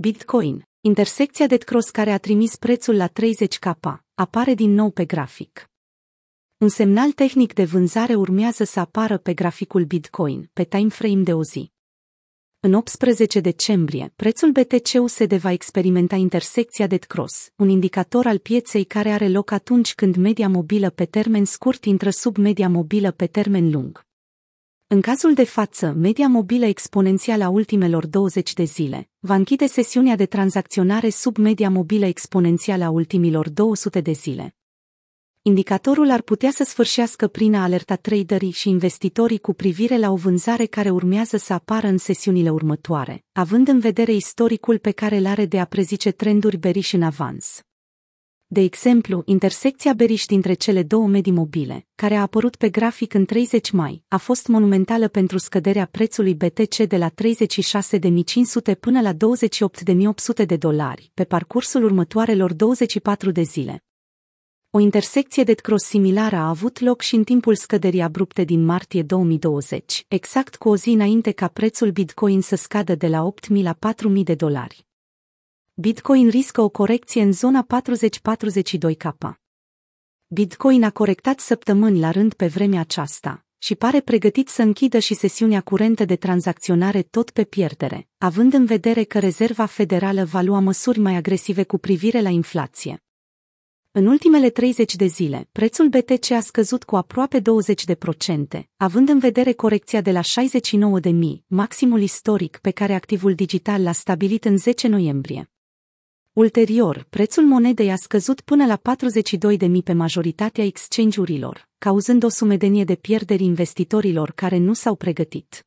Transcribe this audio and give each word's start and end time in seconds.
Bitcoin, 0.00 0.68
intersecția 0.80 1.46
de 1.46 1.56
cross 1.56 1.90
care 1.90 2.10
a 2.10 2.18
trimis 2.18 2.56
prețul 2.56 2.96
la 2.96 3.08
30k, 3.08 3.72
apare 4.14 4.54
din 4.54 4.74
nou 4.74 4.90
pe 4.90 5.04
grafic. 5.04 5.70
Un 6.58 6.68
semnal 6.68 7.12
tehnic 7.12 7.52
de 7.52 7.64
vânzare 7.64 8.14
urmează 8.14 8.64
să 8.64 8.80
apară 8.80 9.18
pe 9.18 9.34
graficul 9.34 9.84
Bitcoin, 9.84 10.50
pe 10.52 10.64
timeframe 10.64 11.22
de 11.22 11.32
o 11.34 11.42
zi. 11.42 11.72
În 12.60 12.72
18 12.74 13.40
decembrie, 13.40 14.12
prețul 14.16 14.52
BTC-USD 14.52 15.32
va 15.32 15.52
experimenta 15.52 16.16
intersecția 16.16 16.86
de 16.86 16.96
cross, 16.96 17.50
un 17.56 17.68
indicator 17.68 18.26
al 18.26 18.38
pieței 18.38 18.84
care 18.84 19.10
are 19.10 19.28
loc 19.28 19.50
atunci 19.50 19.94
când 19.94 20.16
media 20.16 20.48
mobilă 20.48 20.90
pe 20.90 21.04
termen 21.04 21.44
scurt 21.44 21.84
intră 21.84 22.10
sub 22.10 22.36
media 22.36 22.68
mobilă 22.68 23.10
pe 23.10 23.26
termen 23.26 23.70
lung. 23.70 24.07
În 24.90 25.00
cazul 25.00 25.34
de 25.34 25.44
față, 25.44 25.92
media 25.96 26.28
mobilă 26.28 26.66
exponențială 26.66 27.44
a 27.44 27.48
ultimelor 27.48 28.06
20 28.06 28.52
de 28.52 28.64
zile 28.64 29.10
va 29.18 29.34
închide 29.34 29.66
sesiunea 29.66 30.16
de 30.16 30.26
tranzacționare 30.26 31.08
sub 31.08 31.36
media 31.36 31.70
mobilă 31.70 32.06
exponențială 32.06 32.84
a 32.84 32.90
ultimilor 32.90 33.48
200 33.48 34.00
de 34.00 34.12
zile. 34.12 34.56
Indicatorul 35.42 36.10
ar 36.10 36.22
putea 36.22 36.50
să 36.50 36.64
sfârșească 36.64 37.26
prin 37.26 37.54
a 37.54 37.62
alerta 37.62 37.96
traderii 37.96 38.50
și 38.50 38.68
investitorii 38.68 39.38
cu 39.38 39.52
privire 39.52 39.98
la 39.98 40.10
o 40.10 40.16
vânzare 40.16 40.66
care 40.66 40.90
urmează 40.90 41.36
să 41.36 41.52
apară 41.52 41.86
în 41.86 41.98
sesiunile 41.98 42.50
următoare, 42.50 43.24
având 43.32 43.68
în 43.68 43.78
vedere 43.78 44.12
istoricul 44.12 44.78
pe 44.78 44.90
care 44.90 45.16
îl 45.16 45.26
are 45.26 45.46
de 45.46 45.60
a 45.60 45.64
prezice 45.64 46.10
trenduri 46.10 46.56
beriși 46.56 46.94
în 46.94 47.02
avans. 47.02 47.67
De 48.50 48.60
exemplu, 48.60 49.22
intersecția 49.24 49.92
beriș 49.92 50.24
dintre 50.24 50.54
cele 50.54 50.82
două 50.82 51.06
medii 51.06 51.32
mobile, 51.32 51.86
care 51.94 52.14
a 52.14 52.20
apărut 52.20 52.56
pe 52.56 52.68
grafic 52.68 53.14
în 53.14 53.24
30 53.24 53.70
mai, 53.70 54.02
a 54.08 54.16
fost 54.16 54.46
monumentală 54.46 55.08
pentru 55.08 55.38
scăderea 55.38 55.88
prețului 55.90 56.34
BTC 56.34 56.76
de 56.76 56.96
la 56.96 57.10
36.500 57.10 58.78
până 58.80 59.00
la 59.00 59.12
28.800 59.12 60.46
de 60.46 60.56
dolari 60.56 61.10
pe 61.14 61.24
parcursul 61.24 61.84
următoarelor 61.84 62.52
24 62.52 63.30
de 63.30 63.42
zile. 63.42 63.84
O 64.70 64.78
intersecție 64.78 65.42
de 65.42 65.54
cross 65.54 65.84
similară 65.84 66.36
a 66.36 66.48
avut 66.48 66.80
loc 66.80 67.00
și 67.00 67.14
în 67.14 67.24
timpul 67.24 67.54
scăderii 67.54 68.00
abrupte 68.00 68.44
din 68.44 68.64
martie 68.64 69.02
2020, 69.02 70.04
exact 70.08 70.56
cu 70.56 70.68
o 70.68 70.76
zi 70.76 70.88
înainte 70.88 71.30
ca 71.30 71.48
prețul 71.48 71.90
Bitcoin 71.90 72.40
să 72.40 72.56
scadă 72.56 72.94
de 72.94 73.06
la 73.06 73.32
8.000 73.56 73.62
la 73.62 73.74
4.000 73.74 74.22
de 74.22 74.34
dolari. 74.34 74.87
Bitcoin 75.80 76.28
riscă 76.28 76.60
o 76.60 76.68
corecție 76.68 77.22
în 77.22 77.32
zona 77.32 77.66
40-42K. 77.66 79.32
Bitcoin 80.26 80.82
a 80.84 80.90
corectat 80.90 81.40
săptămâni 81.40 81.98
la 81.98 82.10
rând 82.10 82.34
pe 82.34 82.46
vremea 82.46 82.80
aceasta 82.80 83.44
și 83.58 83.74
pare 83.74 84.00
pregătit 84.00 84.48
să 84.48 84.62
închidă 84.62 84.98
și 84.98 85.14
sesiunea 85.14 85.60
curentă 85.60 86.04
de 86.04 86.16
tranzacționare 86.16 87.02
tot 87.02 87.30
pe 87.30 87.44
pierdere, 87.44 88.08
având 88.16 88.52
în 88.52 88.64
vedere 88.64 89.04
că 89.04 89.18
Rezerva 89.18 89.64
Federală 89.64 90.24
va 90.24 90.40
lua 90.40 90.58
măsuri 90.58 90.98
mai 90.98 91.14
agresive 91.14 91.64
cu 91.64 91.78
privire 91.78 92.20
la 92.20 92.28
inflație. 92.28 93.02
În 93.90 94.06
ultimele 94.06 94.50
30 94.50 94.94
de 94.94 95.06
zile, 95.06 95.48
prețul 95.52 95.88
BTC 95.88 96.30
a 96.30 96.40
scăzut 96.40 96.84
cu 96.84 96.96
aproape 96.96 97.40
20%, 97.40 97.42
având 98.76 99.08
în 99.08 99.18
vedere 99.18 99.52
corecția 99.52 100.00
de 100.00 100.12
la 100.12 100.20
69.000, 100.20 101.10
maximul 101.46 102.00
istoric 102.00 102.58
pe 102.62 102.70
care 102.70 102.94
activul 102.94 103.34
digital 103.34 103.82
l-a 103.82 103.92
stabilit 103.92 104.44
în 104.44 104.56
10 104.56 104.88
noiembrie. 104.88 105.50
Ulterior, 106.38 107.06
prețul 107.10 107.44
monedei 107.44 107.90
a 107.90 107.96
scăzut 107.96 108.40
până 108.40 108.66
la 108.66 108.80
42.000 109.56 109.70
pe 109.84 109.92
majoritatea 109.92 110.64
exchange-urilor, 110.64 111.68
cauzând 111.78 112.24
o 112.24 112.28
sumedenie 112.28 112.84
de 112.84 112.94
pierderi 112.94 113.44
investitorilor 113.44 114.30
care 114.30 114.56
nu 114.56 114.72
s-au 114.72 114.94
pregătit. 114.94 115.66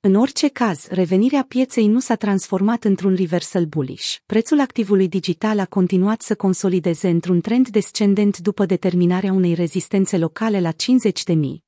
În 0.00 0.14
orice 0.14 0.48
caz, 0.48 0.86
revenirea 0.90 1.44
pieței 1.48 1.86
nu 1.86 2.00
s-a 2.00 2.14
transformat 2.14 2.84
într-un 2.84 3.14
reversal 3.14 3.64
bullish. 3.64 4.16
Prețul 4.26 4.60
activului 4.60 5.08
digital 5.08 5.58
a 5.58 5.66
continuat 5.66 6.22
să 6.22 6.34
consolideze 6.34 7.08
într-un 7.08 7.40
trend 7.40 7.68
descendent 7.68 8.38
după 8.38 8.66
determinarea 8.66 9.32
unei 9.32 9.54
rezistențe 9.54 10.18
locale 10.18 10.60
la 10.60 10.70
50.000, 10.72 11.63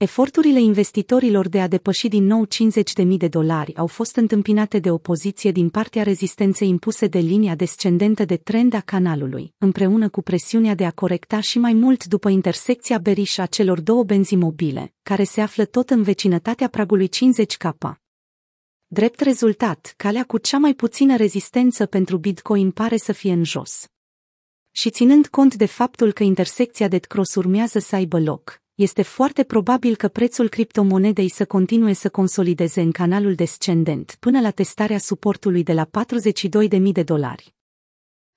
Eforturile 0.00 0.60
investitorilor 0.60 1.48
de 1.48 1.60
a 1.60 1.68
depăși 1.68 2.08
din 2.08 2.24
nou 2.24 2.46
50.000 2.46 3.06
de 3.16 3.28
dolari 3.28 3.76
au 3.76 3.86
fost 3.86 4.16
întâmpinate 4.16 4.78
de 4.78 4.90
opoziție 4.90 5.50
din 5.50 5.68
partea 5.68 6.02
rezistenței 6.02 6.68
impuse 6.68 7.06
de 7.06 7.18
linia 7.18 7.54
descendentă 7.54 8.24
de 8.24 8.36
trend 8.36 8.74
a 8.74 8.80
canalului, 8.80 9.54
împreună 9.58 10.08
cu 10.08 10.22
presiunea 10.22 10.74
de 10.74 10.84
a 10.84 10.90
corecta 10.90 11.40
și 11.40 11.58
mai 11.58 11.72
mult 11.72 12.04
după 12.04 12.28
intersecția 12.28 12.98
beriș 12.98 13.38
a 13.38 13.46
celor 13.46 13.80
două 13.80 14.02
benzi 14.02 14.34
mobile, 14.34 14.94
care 15.02 15.24
se 15.24 15.40
află 15.40 15.64
tot 15.64 15.90
în 15.90 16.02
vecinătatea 16.02 16.68
pragului 16.68 17.08
50K. 17.08 17.92
Drept 18.86 19.20
rezultat, 19.20 19.94
calea 19.96 20.24
cu 20.24 20.38
cea 20.38 20.58
mai 20.58 20.74
puțină 20.74 21.16
rezistență 21.16 21.86
pentru 21.86 22.18
Bitcoin 22.18 22.70
pare 22.70 22.96
să 22.96 23.12
fie 23.12 23.32
în 23.32 23.44
jos. 23.44 23.86
Și 24.70 24.90
ținând 24.90 25.26
cont 25.26 25.54
de 25.54 25.66
faptul 25.66 26.12
că 26.12 26.22
intersecția 26.22 26.88
de 26.88 26.98
cross 26.98 27.34
urmează 27.34 27.78
să 27.78 27.94
aibă 27.94 28.20
loc, 28.20 28.62
este 28.78 29.02
foarte 29.02 29.44
probabil 29.44 29.96
că 29.96 30.08
prețul 30.08 30.48
criptomonedei 30.48 31.28
să 31.28 31.46
continue 31.46 31.92
să 31.92 32.08
consolideze 32.08 32.80
în 32.80 32.90
canalul 32.90 33.34
descendent 33.34 34.16
până 34.20 34.40
la 34.40 34.50
testarea 34.50 34.98
suportului 34.98 35.62
de 35.62 35.72
la 35.72 35.88
42.000 36.80 36.92
de 36.92 37.02
dolari. 37.02 37.54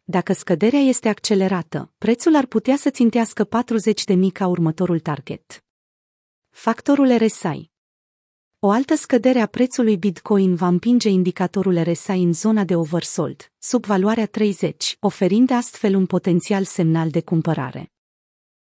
Dacă 0.03 0.33
scăderea 0.33 0.79
este 0.79 1.09
accelerată, 1.09 1.91
prețul 1.97 2.35
ar 2.35 2.45
putea 2.45 2.75
să 2.75 2.89
țintească 2.89 3.47
40.000 3.47 4.17
ca 4.33 4.47
următorul 4.47 4.99
target. 4.99 5.63
Factorul 6.49 7.17
RSI 7.17 7.69
o 8.59 8.69
altă 8.69 8.95
scădere 8.95 9.39
a 9.39 9.45
prețului 9.45 9.97
Bitcoin 9.97 10.55
va 10.55 10.67
împinge 10.67 11.09
indicatorul 11.09 11.81
RSI 11.83 12.11
în 12.11 12.33
zona 12.33 12.63
de 12.63 12.75
oversold, 12.75 13.51
sub 13.57 13.85
valoarea 13.85 14.25
30, 14.25 14.97
oferind 14.99 15.51
astfel 15.51 15.95
un 15.95 16.05
potențial 16.05 16.63
semnal 16.63 17.09
de 17.09 17.21
cumpărare. 17.21 17.91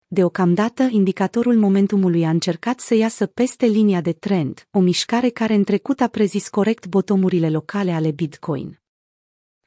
Deocamdată, 0.08 0.82
indicatorul 0.82 1.56
momentumului 1.56 2.24
a 2.24 2.30
încercat 2.30 2.80
să 2.80 2.94
iasă 2.94 3.26
peste 3.26 3.66
linia 3.66 4.00
de 4.00 4.12
trend, 4.12 4.66
o 4.70 4.80
mișcare 4.80 5.28
care 5.28 5.54
în 5.54 5.64
trecut 5.64 6.00
a 6.00 6.08
prezis 6.08 6.48
corect 6.48 6.86
botomurile 6.86 7.50
locale 7.50 7.92
ale 7.92 8.10
Bitcoin. 8.10 8.80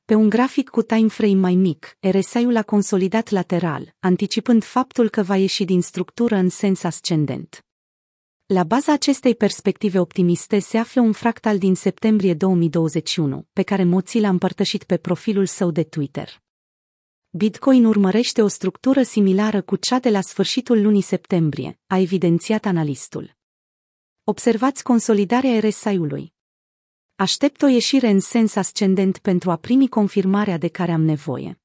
Pe 0.06 0.14
un 0.14 0.30
grafic 0.30 0.70
cu 0.70 0.82
timeframe 0.82 1.34
mai 1.34 1.56
mic, 1.56 1.98
RSI-ul 2.00 2.56
a 2.56 2.64
consolidat 2.64 3.30
lateral, 3.30 3.96
anticipând 4.00 4.64
faptul 4.64 5.10
că 5.10 5.22
va 5.22 5.36
ieși 5.36 5.66
din 5.66 5.82
structură 5.82 6.36
în 6.36 6.50
sens 6.50 6.84
ascendent. 6.84 7.66
La 8.46 8.64
baza 8.64 8.94
acestei 8.94 9.36
perspective 9.36 10.00
optimiste 10.00 10.60
se 10.60 10.78
află 10.78 11.02
un 11.02 11.12
fractal 11.12 11.58
din 11.58 11.76
septembrie 11.76 12.34
2021, 12.34 13.48
pe 13.54 13.64
care 13.64 13.84
Mozilla 13.84 14.28
a 14.28 14.32
împărtășit 14.32 14.84
pe 14.84 14.98
profilul 14.98 15.46
său 15.46 15.72
de 15.72 15.84
Twitter. 15.84 16.42
Bitcoin 17.32 17.86
urmărește 17.86 18.42
o 18.42 18.48
structură 18.48 19.04
similară 19.04 19.62
cu 19.62 19.76
cea 19.76 20.00
de 20.00 20.10
la 20.10 20.22
sfârșitul 20.22 20.82
lunii 20.82 21.02
septembrie, 21.02 21.80
a 21.88 21.98
evidențiat 21.98 22.66
analistul. 22.66 23.36
Observați 24.24 24.84
consolidarea 24.84 25.60
RSI-ului. 25.60 26.34
Aștept 27.16 27.62
o 27.62 27.68
ieșire 27.68 28.08
în 28.10 28.20
sens 28.20 28.56
ascendent 28.56 29.18
pentru 29.18 29.52
a 29.52 29.56
primi 29.56 29.88
confirmarea 29.88 30.58
de 30.58 30.68
care 30.68 30.92
am 30.92 31.02
nevoie. 31.02 31.62